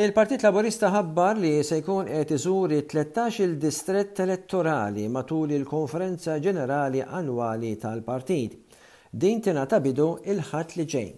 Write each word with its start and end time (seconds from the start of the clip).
Il-Partit 0.00 0.40
Laburista 0.40 0.88
ħabbar 0.94 1.34
li 1.36 1.48
se 1.60 1.76
jkun 1.82 2.06
qed 2.08 2.30
iżuri 2.38 2.76
13 2.88 3.42
il-distrett 3.44 4.20
elettorali 4.24 5.04
matul 5.12 5.50
il-Konferenza 5.52 6.38
Ġenerali 6.40 7.02
Annwali 7.04 7.74
tal-Partit. 7.82 8.54
Din 9.10 9.42
ta' 9.44 9.80
bidu 9.84 10.06
il-ħadd 10.32 10.72
li 10.78 10.86
ġej. 10.88 11.08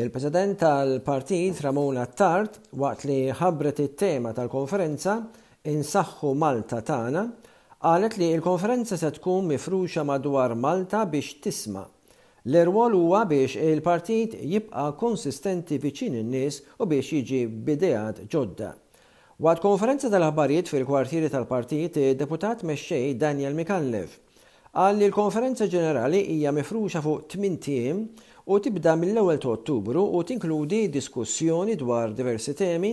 Il-President 0.00 0.56
tal-Partit 0.62 1.60
Ramon 1.66 2.00
Tart, 2.16 2.56
waqt 2.72 3.04
li 3.04 3.18
ħabbret 3.36 3.82
it-tema 3.84 4.32
tal-konferenza 4.32 5.18
insaħħu 5.68 6.32
Malta 6.40 6.80
tagħna 6.80 7.26
qalet 7.84 8.16
li 8.16 8.30
l-konferenza 8.36 8.96
se 8.96 9.12
tkun 9.18 9.44
mifruxa 9.52 10.06
madwar 10.08 10.56
Malta 10.56 11.04
biex 11.04 11.36
tisma' 11.44 11.84
L-erwol 12.46 12.92
huwa 12.94 13.24
biex 13.26 13.56
il-partit 13.58 14.36
jibqa 14.46 14.84
konsistenti 15.00 15.80
viċin 15.82 16.14
in-nies 16.20 16.60
u 16.78 16.86
biex 16.86 17.08
jiġi 17.16 17.40
bidejat 17.66 18.20
ġodda. 18.30 18.68
Waqt 19.42 19.62
konferenza 19.64 20.06
tal 20.12 20.28
aħbarijiet 20.28 20.70
fil-kwartieri 20.70 21.30
tal-partit, 21.32 21.98
deputat 22.20 22.62
mexxej 22.62 23.16
Daniel 23.18 23.56
Mikallef 23.58 24.12
qal 24.76 24.94
li 25.00 25.08
l-konferenza 25.08 25.66
ġenerali 25.72 26.20
hija 26.36 26.54
mifruxa 26.54 27.02
fuq 27.02 27.34
8 27.34 28.46
u 28.46 28.60
tibda 28.62 28.94
mill-ewwel 29.00 29.42
ta' 29.42 29.50
Ottubru 29.56 30.06
u 30.14 30.22
tinkludi 30.28 30.84
diskussjoni 30.88 31.74
dwar 31.80 32.14
diversi 32.14 32.54
temi, 32.54 32.92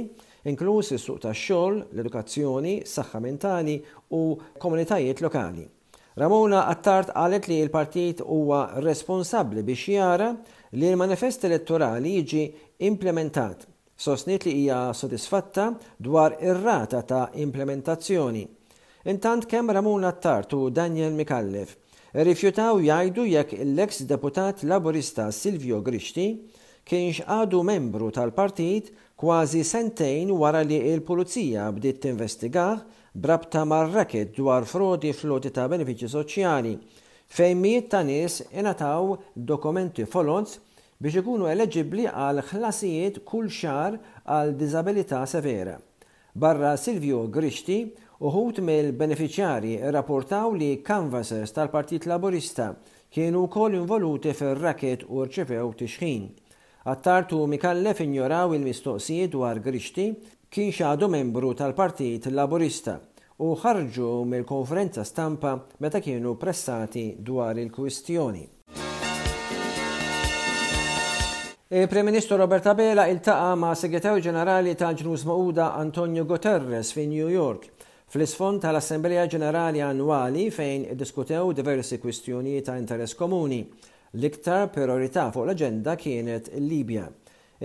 inkluż 0.49 0.95
is-suq 0.97 1.21
tax-xogħol, 1.27 1.79
l-edukazzjoni, 1.93 2.75
saħħa 2.89 3.21
mentali 3.27 3.77
u 4.17 4.25
komunitajiet 4.63 5.21
lokali. 5.21 5.69
Ramona 6.15 6.67
Attart 6.69 7.09
qalet 7.15 7.47
li 7.49 7.63
l-partit 7.65 8.19
huwa 8.21 8.59
responsabli 8.85 9.63
biex 9.65 9.85
jara 9.95 10.27
li 10.77 10.89
l-manifest 10.91 11.41
elettorali 11.49 12.11
jiġi 12.19 12.43
implementat. 12.85 13.63
Sosnit 13.97 14.45
li 14.45 14.53
hija 14.61 14.81
sodisfatta 14.93 15.71
dwar 15.97 16.35
ir-rata 16.41 17.01
ta' 17.09 17.29
implementazzjoni. 17.45 18.43
Intant 19.09 19.47
kemm 19.49 19.73
Ramona 19.73 20.11
Attart 20.13 20.53
u 20.53 20.69
Daniel 20.69 21.17
Mikallef 21.17 21.73
rifjutaw 22.29 22.77
jgħidu 22.85 23.25
jekk 23.33 23.57
l-eks 23.65 24.03
deputat 24.13 24.61
laburista 24.69 25.31
Silvio 25.33 25.81
Grixti 25.81 26.27
kienx 26.89 27.19
għadu 27.31 27.59
membru 27.67 28.09
tal-partit 28.11 28.89
kważi 29.19 29.61
sentejn 29.63 30.33
wara 30.35 30.59
li 30.67 30.81
il-pulizija 30.91 31.69
bdiet 31.71 32.01
tinvestigah 32.03 32.81
brabta 33.23 33.61
mar-raket 33.69 34.33
dwar 34.35 34.65
frodi 34.67 35.13
floti 35.15 35.53
ta' 35.55 35.69
benefiċi 35.71 36.09
soċjali 36.15 36.73
fejn 37.37 37.61
miet 37.63 37.87
ta' 37.93 38.01
nies 38.03 38.41
inataw 38.51 39.13
dokumenti 39.53 40.03
folons 40.11 40.57
biex 41.03 41.21
ikunu 41.23 41.47
eleġibli 41.53 42.09
għal 42.11 42.43
ħlasijiet 42.49 43.21
kull 43.27 43.47
xar 43.49 43.95
għal 44.27 44.51
disabilità 44.59 45.21
severa. 45.27 45.77
Barra 46.35 46.75
Silvio 46.79 47.25
Grixti 47.31 47.79
uħut 48.23 48.59
mill-beneficjari 48.63 49.77
rapportaw 49.91 50.55
li 50.55 50.69
canvassers 50.83 51.55
tal-Partit 51.55 52.07
Laburista 52.11 52.71
kienu 53.13 53.47
kol 53.47 53.75
involuti 53.81 54.33
fil-raket 54.35 55.05
u 55.09 55.23
rċifew 55.27 55.73
tixħin. 55.83 56.23
Attartu 56.85 57.45
mikallef 57.47 58.01
injoraw 58.03 58.53
il-mistoqsijiet 58.55 59.31
dwar 59.31 59.57
Grixti 59.63 60.09
kien 60.51 60.69
xadu 60.71 61.07
membru 61.07 61.53
tal-Partit 61.55 62.25
Laburista 62.27 62.97
u 63.39 63.53
ħarġu 63.61 64.09
mill-konferenza 64.27 65.05
stampa 65.07 65.53
meta 65.79 66.01
kienu 66.03 66.33
pressati 66.35 67.05
dwar 67.23 67.55
il-kwistjoni. 67.63 68.43
Il-Prem-Ministru 71.71 72.35
Robert 72.35 72.67
Abela 72.67 73.07
iltaqa 73.07 73.55
ma' 73.63 73.71
Segretarju 73.79 74.27
Ġenerali 74.27 74.75
ta' 74.75 74.91
Ġnus 74.91 75.23
Mauda 75.25 75.69
Antonio 75.79 76.27
Guterres 76.27 76.91
fi 76.97 77.07
New 77.07 77.31
York 77.31 77.69
fl-isfond 78.11 78.59
tal-Assembleja 78.65 79.23
Ġenerali 79.31 79.79
Annwali 79.81 80.49
fejn 80.51 80.89
diskutew 80.99 81.53
diversi 81.55 82.03
kwistjonijiet 82.03 82.67
ta' 82.67 82.75
interess 82.77 83.15
komuni. 83.15 83.63
L-iktar 84.15 84.67
priorità 84.69 85.31
fuq 85.33 85.41
l-agenda 85.47 85.95
kienet 85.97 86.51
il-Libja. 86.53 87.07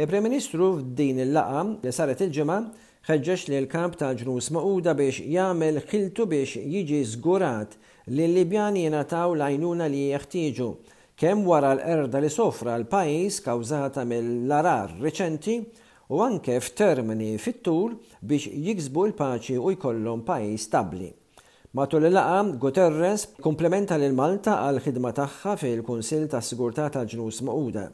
Il-Prem-Ministru 0.00 0.78
f'din 0.78 1.18
il-laqa 1.20 1.64
li 1.84 1.92
saret 1.92 2.22
il-ġimgħa 2.24 2.54
ħeġġeġ 3.08 3.42
li 3.50 3.58
l-kamp 3.58 3.98
ta' 4.00 4.08
ġnus 4.16 4.48
maquda 4.56 4.94
biex 4.96 5.18
jagħmel 5.34 5.82
ħiltu 5.90 6.24
biex 6.32 6.62
jiġi 6.64 7.02
żgurat 7.12 7.76
li 8.14 8.30
l-Libjani 8.30 8.86
jingħataw 8.88 9.36
l-għajnuna 9.36 9.90
li 9.92 10.00
jeħtieġu 10.14 10.70
kemm 11.24 11.44
wara 11.52 11.74
l-erda 11.76 12.24
li 12.24 12.32
sofra 12.32 12.78
l-pajjiż 12.80 13.40
kawżata 13.50 14.08
mill-arar 14.14 14.96
reċenti 15.04 15.60
u 16.08 16.24
anke 16.24 16.56
f'termini 16.64 17.34
fit-tul 17.36 18.00
biex 18.24 18.48
jiksbu 18.56 19.10
l-paċi 19.10 19.60
u 19.60 19.76
jkollhom 19.76 20.24
pajjiż 20.24 20.64
stabbli. 20.70 21.12
Matul 21.72 22.04
il-laqa, 22.06 22.56
Guterres 22.56 23.34
komplementa 23.44 23.98
lil 24.00 24.14
Malta 24.16 24.54
għal 24.64 24.78
ħidma 24.86 25.10
tagħha 25.12 25.52
fil-Kunsil 25.60 26.22
tas 26.32 26.46
Sigurtà 26.48 26.86
ta' 26.88 27.02
ġnus 27.04 27.42
Maquda. 27.44 27.90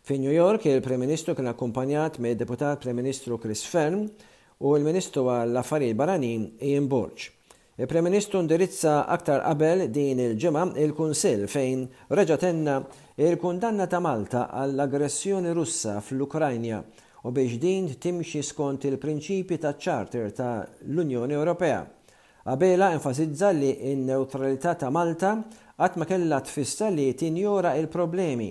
Fi 0.00 0.16
New 0.16 0.32
York, 0.32 0.64
il-Prem 0.64 1.02
Ministru 1.04 1.34
kien 1.36 1.50
akkumpanjat 1.52 2.16
mid 2.24 2.40
deputat 2.40 2.80
Prem 2.80 2.96
Ministru 2.96 3.36
Chris 3.38 3.66
Fern 3.68 4.06
u 4.64 4.72
l-Ministru 4.78 5.26
għall-Affarijiet 5.28 5.98
Barranin 6.00 6.46
Ian 6.70 6.86
Borch. 6.88 7.26
Il-Prem 7.76 8.08
Ministru 8.08 8.40
ndirizza 8.46 9.04
aktar 9.04 9.44
qabel 9.44 9.84
din 9.92 10.24
il-ġimgħa 10.30 10.80
il-Kunsil 10.86 11.44
fejn 11.52 11.84
reġatenna 12.08 12.78
il-kundanna 13.28 13.86
ta' 13.92 14.00
Malta 14.00 14.46
għall-aggressjoni 14.62 15.52
Russa 15.52 15.98
fl-Ukrajna 16.00 16.80
u 17.28 17.36
biex 17.36 17.60
din 17.60 17.92
timxi 18.00 18.40
skont 18.40 18.88
il-prinċipi 18.88 19.60
ta' 19.60 19.76
charter 19.76 20.32
ta' 20.32 20.62
l-Unjoni 20.88 21.36
Ewropea. 21.36 21.84
Abela 22.44 22.92
enfasizza 22.92 23.50
li 23.50 23.76
n-neutralità 23.94 24.74
ta' 24.74 24.90
Malta 24.90 25.44
qatt 25.78 25.96
ma 25.96 26.04
kellha 26.04 26.40
tfissa 26.40 26.88
li 26.90 27.12
tinjura 27.14 27.74
il-problemi 27.80 28.48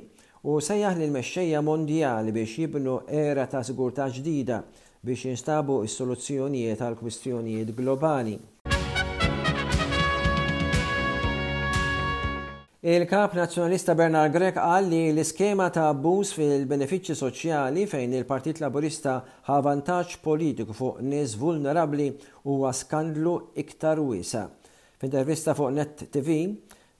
u 0.48 0.59
sejjaħ 0.62 1.00
l 1.02 1.09
mexxejja 1.16 1.62
mondjali 1.66 2.31
biex 2.36 2.59
jibnu 2.64 3.00
era 3.09 3.48
ta' 3.52 3.64
sigurta 3.68 4.08
ġdida 4.16 4.62
biex 5.03 5.30
jinstabu 5.31 5.81
s-soluzzjonijiet 5.88 6.84
għal 6.86 6.96
kwistjonijiet 7.00 7.74
globali. 7.75 8.38
Il-kap 12.88 13.34
nazjonalista 13.36 13.92
Bernard 14.00 14.31
Grek 14.31 14.56
qal 14.56 14.86
li 14.88 15.00
l-iskema 15.12 15.66
ta' 15.75 15.90
abbuż 15.92 16.30
fil-benefiċċji 16.38 17.18
soċjali 17.20 17.81
fejn 17.92 18.14
il-Partit 18.16 18.62
Laburista 18.64 19.18
ħa 19.50 19.58
vantaġġ 19.66 20.14
politiku 20.24 20.72
fuq 20.78 21.02
nies 21.03 21.34
vulnerabbli 21.42 22.08
huwa 22.46 22.72
skandlu 22.72 23.34
iktar 23.59 24.00
wiesa. 24.00 24.46
F'intervista 25.03 25.52
fuq 25.59 25.74
Net 25.75 26.06
TV, 26.16 26.38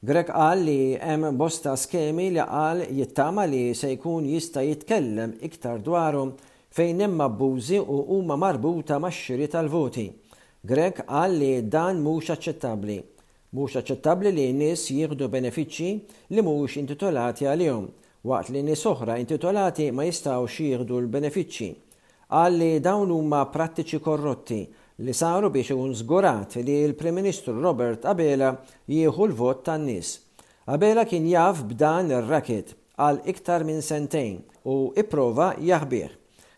Grek 0.04 0.34
qal 0.34 0.66
li 0.68 0.78
hemm 1.00 1.40
bosta 1.40 1.78
skemi 1.80 2.34
li 2.36 2.44
qal 2.44 2.84
jittama 2.92 3.48
li 3.48 3.64
se 3.74 3.94
jkun 3.96 4.28
jista' 4.36 4.66
jitkellem 4.68 5.38
iktar 5.48 5.80
dwarhom 5.88 6.36
fejn 6.76 7.06
hemm 7.06 7.24
abbużi 7.32 7.80
u 7.80 8.04
huma 8.12 8.36
marbuta 8.36 9.00
max-xiri 9.08 9.48
tal-voti. 9.56 10.10
Grek 10.68 11.06
qal 11.08 11.40
li 11.40 11.54
dan 11.64 12.02
mhux 12.04 12.36
aċċettabbli. 12.36 13.02
Mhux 13.56 13.78
aċċettabbli 13.80 14.32
li 14.36 14.46
n-nies 14.52 14.82
jieħdu 14.92 15.28
benefiċċji 15.34 15.92
li 16.36 16.44
mhux 16.44 16.74
intitolati 16.82 17.46
għalihom 17.48 17.86
waqt 18.32 18.52
li 18.52 18.64
nies 18.68 18.82
oħra 18.90 19.16
intitolati 19.22 19.86
ma 19.96 20.04
jistgħux 20.04 20.58
jieħdu 20.66 20.98
l-benefiċċji. 21.04 21.70
Qal 22.28 22.58
li 22.60 22.74
dawn 22.84 23.14
huma 23.16 23.40
prattiċi 23.54 24.02
korrotti 24.04 24.60
li 25.06 25.14
saru 25.16 25.52
biex 25.54 25.72
ikun 25.78 25.96
żgurat 25.96 26.58
li 26.60 26.76
l-Prim 26.90 27.16
Ministru 27.22 27.56
Robert 27.64 28.04
Abela 28.12 28.52
jieħu 28.92 29.30
l-vot 29.30 29.64
tan-nies. 29.70 30.12
Abela 30.68 31.08
kien 31.08 31.30
jaf 31.32 31.64
b'dan 31.70 32.12
ir-raket 32.18 32.76
għal 33.00 33.22
iktar 33.32 33.64
minn 33.64 33.80
sentejn 33.80 34.42
u 34.68 34.92
ipprova 35.00 35.54
jaħbih. 35.64 36.12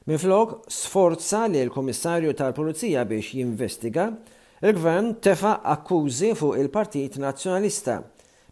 Minflok 0.09 0.63
sforza 0.73 1.45
li 1.53 1.61
l-Komissarju 1.67 2.33
tal-Pulizija 2.39 3.05
biex 3.05 3.35
jinvestiga 3.43 4.09
Il-gvern 4.61 5.19
tefa 5.21 5.63
akkużi 5.63 6.33
fuq 6.35 6.55
il-Partit 6.59 7.15
Nazzjonalista. 7.23 8.01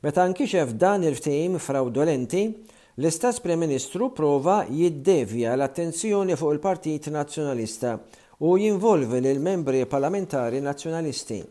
Meta 0.03 0.23
nkixef 0.29 0.71
dan 0.79 1.03
il 1.03 1.17
ftim 1.19 1.57
fraudolenti, 1.59 2.43
l-istess 2.95 3.41
Prim 3.43 3.59
Ministru 3.59 4.07
prova 4.15 4.61
jiddevja 4.69 5.57
l-attenzjoni 5.57 6.37
fuq 6.39 6.53
il-Partit 6.55 7.09
Nazzjonalista 7.11 7.97
u 8.39 8.53
jinvolvi 8.57 9.19
lil 9.25 9.41
membri 9.43 9.83
parlamentari 9.85 10.61
nazzjonalisti. 10.63 11.41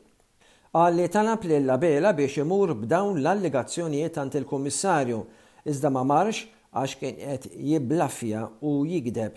Għalli 0.73 1.11
talab 1.13 1.45
li 1.45 1.59
l-labela 1.61 2.15
biex 2.17 2.41
imur 2.41 2.73
b'dawn 2.81 3.21
l-allegazzjonijiet 3.21 4.17
ant 4.25 4.41
il-Kommissarju, 4.41 5.21
iżda 5.69 5.91
ma 5.93 6.03
marx 6.05 6.47
għax 6.73 6.97
kien 7.03 7.21
qed 7.21 7.51
jiblaffja 7.55 8.49
u 8.65 8.87
jigdeb. 8.87 9.33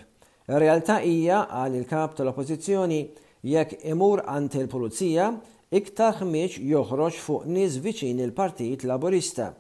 ir 0.47 0.63
Realtà 0.63 1.01
hija 1.03 1.43
għal 1.49 1.75
il-kap 1.81 2.15
tal-Oppożizzjoni 2.15 3.03
jekk 3.47 3.75
imur 3.87 4.21
għand 4.27 4.57
il-pulizija 4.59 5.29
iktar 5.77 6.17
ħmiex 6.19 6.59
joħroġ 6.65 7.19
fuq 7.23 7.47
nies 7.53 7.77
viċin 7.83 8.19
il-Partit 8.25 8.83
Laburista. 8.89 9.51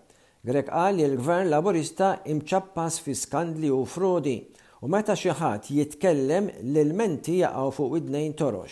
Grek 0.43 0.69
qal 0.71 0.97
li 0.97 1.05
l-Gvern 1.07 1.49
Laburista 1.51 2.13
imċappas 2.31 2.99
fi 3.03 3.15
skandli 3.15 3.69
u 3.71 3.83
frodi 3.85 4.39
u 4.81 4.87
meta 4.89 5.15
xi 5.19 5.31
ħadd 5.35 5.71
jitkellem 5.75 6.49
l-menti 6.63 7.39
jaqgħu 7.41 7.73
fuq 7.77 7.97
id-nejn 8.01 8.35
torox. 8.39 8.71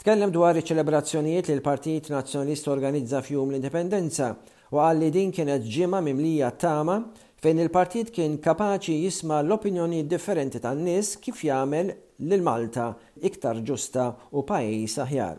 Tkellem 0.00 0.30
dwar 0.32 0.56
iċ-ċelebrazzjonijiet 0.56 1.50
li 1.50 1.58
l-Partit 1.58 2.08
Nazzjonist 2.14 2.70
organizza 2.72 3.20
fjum 3.22 3.50
l-Indipendenza 3.52 4.32
u 4.72 4.80
għal 4.80 5.00
li 5.02 5.10
din 5.14 5.32
kienet 5.34 5.66
ġimma 5.66 6.00
mimlija 6.06 6.52
tama 6.60 7.00
fejn 7.40 7.58
il-partit 7.66 8.10
kien 8.12 8.36
kapaċi 8.38 8.98
jisma 9.06 9.40
l-opinjoni 9.42 10.04
differenti 10.08 10.60
tan-nies 10.60 11.14
kif 11.24 11.40
jagħmel 11.46 11.90
lil 12.28 12.42
Malta 12.44 12.90
iktar 13.24 13.60
ġusta 13.64 14.10
u 14.36 14.42
pajjiż 14.48 14.98
aħjar. 15.04 15.38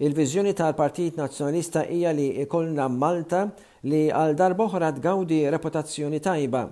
Il-viżjoni 0.00 0.54
tal-Partit 0.56 1.18
Nazjonista 1.20 1.82
hija 1.84 2.12
li 2.16 2.28
ikollna 2.44 2.86
Malta 2.92 3.44
li 3.84 4.06
għal 4.12 4.34
darboħra 4.40 4.92
tgawdi 4.96 5.42
reputazzjoni 5.52 6.20
tajba. 6.24 6.62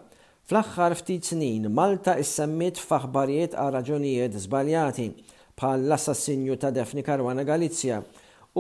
Fl-aħħar 0.49 0.95
ftit 0.97 1.29
snin 1.35 1.69
Malta 1.73 2.15
issemmiet 2.23 2.81
f'aħbarijiet 2.81 3.57
għal 3.61 3.75
raġunijiet 3.77 4.39
żbaljati 4.45 5.11
bħal 5.59 5.85
l-assassinju 5.85 6.57
ta' 6.63 6.71
Defni 6.73 7.03
Karwana 7.05 7.45
Galizja 7.45 7.99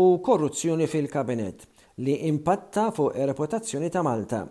u 0.00 0.04
korruzzjoni 0.24 0.86
fil-kabinet 0.90 1.64
li 2.04 2.18
impatta 2.28 2.90
fuq 2.94 3.16
ir 3.16 3.26
reputazzjoni 3.32 3.88
ta' 3.90 4.04
Malta. 4.04 4.42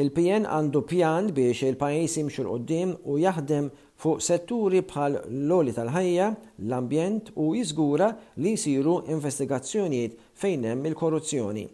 Il-PN 0.00 0.46
għandu 0.50 0.82
pjan 0.86 1.30
biex 1.34 1.62
il-pajis 1.70 2.16
imxur 2.24 2.50
qoddim 2.50 2.92
u 3.10 3.18
jaħdem 3.22 3.70
fuq 4.00 4.22
setturi 4.24 4.80
bħal 4.90 5.18
l-oli 5.28 5.72
tal-ħajja, 5.76 6.28
l-ambjent 6.64 7.32
u 7.44 7.48
jiżgura 7.56 8.08
li 8.40 8.54
jsiru 8.56 8.94
investigazzjonijiet 9.12 10.14
fejn 10.40 10.64
hemm 10.70 10.88
il-korruzzjoni. 10.90 11.66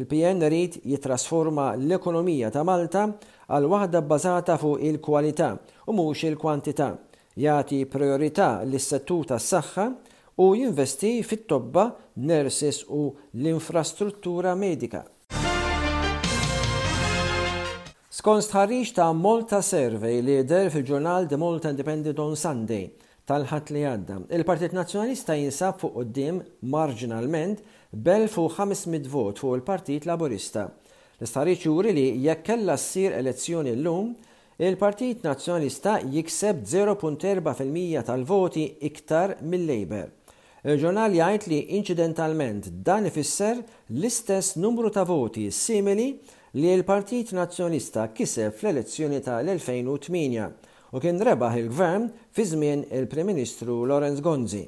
Il-PN 0.00 0.44
rrit 0.46 0.76
jitrasforma 0.86 1.70
l-ekonomija 1.78 2.50
ta' 2.54 2.62
Malta 2.68 3.06
għal 3.50 3.66
waħda 3.72 4.02
bbażata 4.06 4.56
fuq 4.62 4.82
il-kwalità 4.90 5.54
u 5.88 5.96
mhux 5.96 6.26
il-kwantità, 6.30 6.92
Jati 7.40 7.78
priorità 7.86 8.48
lis-settur 8.66 9.22
tas-saħħa 9.30 9.84
u 10.44 10.48
jinvesti 10.58 11.12
fit-tobba, 11.24 11.86
nurses 12.26 12.82
u 12.90 13.06
l-infrastruttura 13.38 14.52
medika. 14.58 15.04
Skont 18.20 18.44
stħarriġ 18.44 18.90
ta' 18.98 19.04
Malta 19.16 19.62
Survey 19.64 20.18
li 20.20 20.34
der 20.44 20.66
fil-ġurnal 20.68 21.24
The 21.30 21.38
Malta 21.40 21.70
Independent 21.72 22.18
on 22.20 22.34
Sunday 22.36 22.90
tal-ħat 23.24 23.70
li 23.72 23.84
għadda, 23.88 24.16
il-Partit 24.36 24.74
Nazjonalista 24.76 25.32
jinsab 25.38 25.78
fuq 25.80 25.94
qoddim 25.94 26.42
marginalment 26.68 27.62
bel 27.90 28.26
fuq 28.28 28.58
500 28.58 29.08
vot 29.08 29.40
fuq 29.40 29.56
il-Partit 29.56 30.04
Laborista. 30.10 30.66
l 31.16 31.24
istħarriċ 31.24 31.64
juri 31.64 31.94
li 31.96 32.04
jekk 32.26 32.44
kella 32.50 32.76
ssir 32.76 33.14
elezzjoni 33.22 33.72
l-lum, 33.78 34.10
il-Partit 34.68 35.24
Nazjonalista 35.24 35.94
jikseb 36.02 36.60
0.4% 36.68 38.02
tal-voti 38.10 38.66
iktar 38.90 39.38
mill-Labor. 39.40 40.10
Il-ġurnal 40.68 41.16
jgħid 41.16 41.48
li 41.54 41.62
incidentalment 41.80 42.68
dan 42.84 43.08
ifisser 43.08 43.62
l-istess 43.96 44.58
numru 44.60 44.92
ta' 44.92 45.06
voti 45.08 45.48
simili 45.50 46.10
li 46.56 46.72
l-Partit 46.76 47.30
Nazzjonista 47.30 48.08
kiseb 48.10 48.56
fl-elezzjoni 48.58 49.20
tal-2008 49.22 50.48
u 50.90 50.98
kien 51.02 51.20
rebaħ 51.28 51.58
il-gvern 51.60 52.08
fi 52.34 52.46
żmien 52.50 52.80
il-Prim 52.98 53.28
Ministru 53.30 53.84
Lorenz 53.86 54.18
Gonzi. 54.24 54.64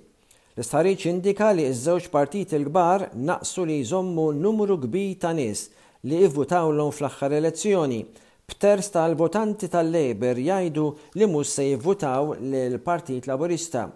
L-istħarriċ 0.54 1.06
indika 1.10 1.48
li 1.56 1.64
iż-żewġ 1.66 2.06
partit 2.14 2.54
il-kbar 2.54 3.08
naqsu 3.18 3.64
li 3.66 3.80
jżommu 3.80 4.28
numru 4.36 4.76
kbir 4.84 5.16
ta' 5.24 5.34
nies 5.34 5.64
li 6.06 6.20
jivvutawlhom 6.22 6.92
fl-aħħar 6.94 7.34
elezzjoni. 7.40 8.02
B'ters 8.52 8.92
tal-votanti 8.94 9.66
tal-Labor 9.72 10.38
jgħidu 10.42 10.86
li 11.18 11.28
mhux 11.34 11.56
se 11.56 11.66
jivvutaw 11.72 12.36
l-Partit 12.44 13.26
Laburista 13.30 13.88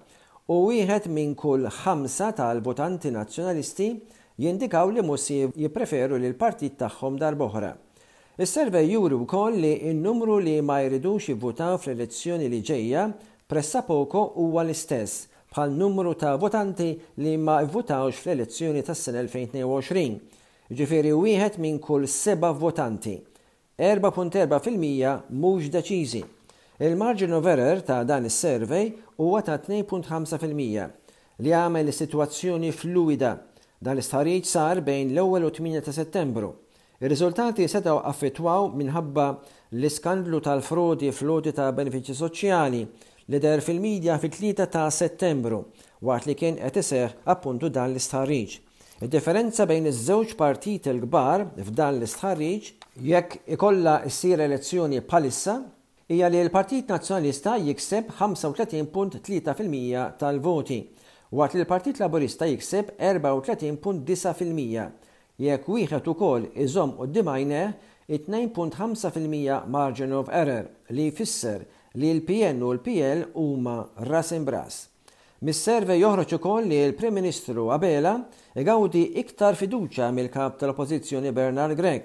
u 0.50 0.58
wieħed 0.72 1.06
minn 1.10 1.38
kull 1.38 1.70
ħamsa 1.84 2.34
tal-votanti 2.38 3.14
nazzjonalisti 3.14 3.92
jindikaw 4.42 4.90
li 4.92 5.00
mussi 5.02 5.38
jipreferu 5.56 6.16
li 6.20 6.28
l-partit 6.32 6.74
tagħhom 6.80 7.16
darboħra. 7.20 7.72
Is-servej 8.36 8.90
juru 8.92 9.18
wkoll 9.24 9.54
li 9.62 9.70
n-numru 9.94 10.36
li 10.44 10.58
ma 10.60 10.80
jridux 10.84 11.30
jivvutaw 11.32 11.78
fl-elezzjoni 11.80 12.50
li 12.52 12.58
ġejja 12.68 13.04
pressa 13.48 13.80
poko 13.86 14.26
huwa 14.36 14.64
l-istess 14.66 15.22
bħal 15.54 15.72
numru 15.72 16.12
ta' 16.20 16.34
votanti 16.36 16.90
li 17.24 17.32
ma 17.40 17.62
jivvutawx 17.64 18.20
fl-elezzjoni 18.26 18.84
tas-sena 18.84 19.22
2022. 19.24 20.20
u 21.14 21.18
wieħed 21.24 21.58
minn 21.62 21.78
kull 21.80 22.04
seba' 22.10 22.52
votanti. 22.52 23.16
4.4% 23.76 25.20
mhux 25.36 25.68
deċiżi. 25.72 26.22
Il-margin 26.78 27.32
of 27.32 27.46
error 27.48 27.80
ta' 27.80 28.02
dan 28.04 28.28
is-survey 28.28 28.90
huwa 29.16 29.40
ta' 29.44 29.56
2.5% 29.56 30.32
li 30.56 31.52
għamel 31.52 31.88
is-sitwazzjoni 31.88 32.72
fluida 32.72 33.34
Dan 33.78 33.96
l-istħarriġ 33.98 34.46
sar 34.48 34.78
bejn 34.80 35.10
l-ewwel 35.12 35.44
u 35.46 35.50
8 35.52 35.82
ta' 35.84 35.92
Settembru. 35.92 36.48
Ir-riżultati 37.04 37.66
setgħu 37.68 37.98
affettwaw 38.08 38.70
minħabba 38.72 39.24
l-iskandlu 39.76 40.40
tal-frodi 40.46 41.10
flodi 41.12 41.52
ta' 41.52 41.66
benefiċi 41.76 42.14
soċjali 42.16 42.80
li 43.28 43.40
der 43.42 43.60
fil-medja 43.60 44.16
fit-3 44.22 44.54
ta' 44.72 44.86
Settembru 44.88 45.58
waqt 46.08 46.28
li 46.30 46.38
kien 46.40 46.56
qed 46.56 46.80
iseħħ 46.80 47.20
appuntu 47.28 47.68
dan 47.68 47.92
l-istħarriġ. 47.92 48.56
Id-differenza 49.04 49.66
bejn 49.68 49.90
iż-żewġ 49.92 50.32
partit 50.40 50.88
il-kbar 50.88 51.44
f'dan 51.68 51.98
l-istħarriġ 52.00 52.72
jekk 53.12 53.40
ikolla 53.58 53.98
ssir 54.08 54.40
elezzjoni 54.40 55.02
bħalissa 55.04 55.58
hija 56.08 56.28
li 56.32 56.40
l-Partit 56.46 56.88
Nazzjonalista 56.88 57.58
jikseb 57.60 58.08
35.3% 58.16 60.16
tal-voti 60.16 60.78
waqt 61.34 61.56
li 61.56 61.62
l-Partit 61.64 61.98
Laburista 61.98 62.46
jikseb 62.46 62.92
34.9% 63.02 64.92
jekk 65.42 65.66
wieħed 65.74 66.10
ukoll 66.12 66.44
iżomm 66.64 66.92
qudiem 67.00 67.14
dimajne 67.20 67.62
2.5% 68.14 69.56
margin 69.74 70.14
of 70.14 70.30
error 70.30 70.68
li 70.94 71.08
jfisser 71.10 71.64
li 71.98 72.12
l-PN 72.14 72.62
u 72.62 72.70
l-PL 72.76 73.24
huma 73.40 73.78
ras 74.06 74.30
imbras. 74.36 74.84
Mis-serve 75.42 75.96
joħroġ 75.98 76.36
ukoll 76.38 76.70
li 76.70 76.78
l-Prim 76.86 77.16
Ministru 77.18 77.66
Abela 77.74 78.12
igawdi 78.56 79.02
iktar 79.20 79.58
fiduċa 79.58 80.12
mill-kap 80.16 80.60
tal-Oppożizzjoni 80.60 81.32
Bernard 81.34 81.74
Gregg. 81.80 82.04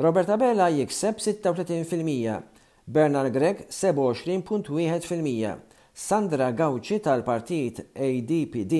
Robert 0.00 0.30
Abela 0.32 0.70
jikseb 0.72 1.18
36%, 1.18 2.38
Bernard 2.86 3.34
Gregg 3.34 3.66
27.1%. 3.68 5.58
Sandra 5.92 6.46
Gawċi 6.56 6.96
tal-partit 7.04 7.78
ADPD 8.00 8.78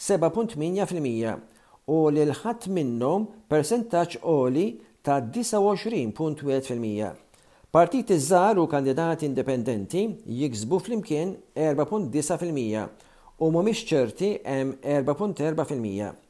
7.8% 0.00 1.42
u 1.92 1.98
lil 2.14 2.30
ħadd 2.38 2.70
minnhom 2.72 3.26
persentaġġ 3.52 4.14
qoli 4.22 4.64
ta' 5.04 5.18
29.1%. 5.26 7.20
Partit 7.74 8.10
iż-żar 8.16 8.58
u 8.62 8.68
kandidati 8.70 9.26
indipendenti 9.28 10.06
jiksbu 10.38 10.78
flimkien 10.86 11.34
4.9% 11.58 12.88
u 13.44 13.50
mhumiex 13.50 13.84
ċerti 13.92 14.36
hemm 14.48 14.74
4.4%. 14.80 16.23